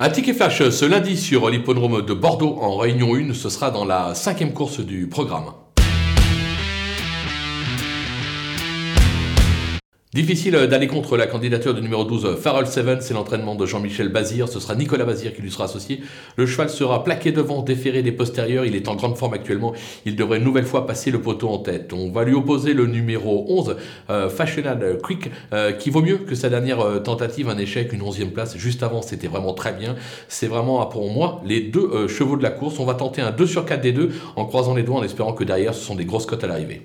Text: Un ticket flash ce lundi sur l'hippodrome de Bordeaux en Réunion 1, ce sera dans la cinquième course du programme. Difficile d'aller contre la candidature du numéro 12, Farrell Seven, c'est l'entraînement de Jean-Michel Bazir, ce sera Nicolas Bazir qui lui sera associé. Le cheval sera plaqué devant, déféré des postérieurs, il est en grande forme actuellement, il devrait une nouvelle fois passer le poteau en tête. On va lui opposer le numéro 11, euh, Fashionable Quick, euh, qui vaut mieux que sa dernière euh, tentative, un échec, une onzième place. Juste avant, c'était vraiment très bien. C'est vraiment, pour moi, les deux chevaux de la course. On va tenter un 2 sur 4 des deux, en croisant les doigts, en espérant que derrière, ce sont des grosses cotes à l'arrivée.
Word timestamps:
Un 0.00 0.10
ticket 0.10 0.32
flash 0.32 0.62
ce 0.70 0.84
lundi 0.84 1.16
sur 1.16 1.50
l'hippodrome 1.50 2.06
de 2.06 2.14
Bordeaux 2.14 2.56
en 2.60 2.76
Réunion 2.76 3.16
1, 3.16 3.34
ce 3.34 3.48
sera 3.48 3.72
dans 3.72 3.84
la 3.84 4.14
cinquième 4.14 4.52
course 4.52 4.78
du 4.78 5.08
programme. 5.08 5.46
Difficile 10.14 10.54
d'aller 10.54 10.86
contre 10.86 11.18
la 11.18 11.26
candidature 11.26 11.74
du 11.74 11.82
numéro 11.82 12.02
12, 12.02 12.36
Farrell 12.40 12.66
Seven, 12.66 13.02
c'est 13.02 13.12
l'entraînement 13.12 13.54
de 13.54 13.66
Jean-Michel 13.66 14.08
Bazir, 14.08 14.48
ce 14.48 14.58
sera 14.58 14.74
Nicolas 14.74 15.04
Bazir 15.04 15.34
qui 15.34 15.42
lui 15.42 15.50
sera 15.50 15.64
associé. 15.64 16.00
Le 16.36 16.46
cheval 16.46 16.70
sera 16.70 17.04
plaqué 17.04 17.30
devant, 17.30 17.60
déféré 17.60 18.02
des 18.02 18.10
postérieurs, 18.10 18.64
il 18.64 18.74
est 18.74 18.88
en 18.88 18.94
grande 18.94 19.18
forme 19.18 19.34
actuellement, 19.34 19.74
il 20.06 20.16
devrait 20.16 20.38
une 20.38 20.44
nouvelle 20.44 20.64
fois 20.64 20.86
passer 20.86 21.10
le 21.10 21.20
poteau 21.20 21.50
en 21.50 21.58
tête. 21.58 21.92
On 21.92 22.10
va 22.10 22.24
lui 22.24 22.32
opposer 22.32 22.72
le 22.72 22.86
numéro 22.86 23.44
11, 23.50 23.76
euh, 24.08 24.30
Fashionable 24.30 24.96
Quick, 25.02 25.30
euh, 25.52 25.72
qui 25.72 25.90
vaut 25.90 26.00
mieux 26.00 26.16
que 26.16 26.34
sa 26.34 26.48
dernière 26.48 26.80
euh, 26.80 27.00
tentative, 27.00 27.50
un 27.50 27.58
échec, 27.58 27.92
une 27.92 28.00
onzième 28.00 28.30
place. 28.30 28.56
Juste 28.56 28.82
avant, 28.82 29.02
c'était 29.02 29.28
vraiment 29.28 29.52
très 29.52 29.74
bien. 29.74 29.94
C'est 30.28 30.46
vraiment, 30.46 30.86
pour 30.86 31.10
moi, 31.10 31.42
les 31.44 31.60
deux 31.60 32.08
chevaux 32.08 32.38
de 32.38 32.42
la 32.42 32.50
course. 32.50 32.78
On 32.78 32.86
va 32.86 32.94
tenter 32.94 33.20
un 33.20 33.30
2 33.30 33.46
sur 33.46 33.66
4 33.66 33.82
des 33.82 33.92
deux, 33.92 34.08
en 34.36 34.46
croisant 34.46 34.74
les 34.74 34.84
doigts, 34.84 35.00
en 35.00 35.02
espérant 35.02 35.34
que 35.34 35.44
derrière, 35.44 35.74
ce 35.74 35.84
sont 35.84 35.96
des 35.96 36.06
grosses 36.06 36.24
cotes 36.24 36.44
à 36.44 36.46
l'arrivée. 36.46 36.82